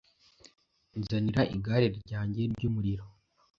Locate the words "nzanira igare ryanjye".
0.99-2.41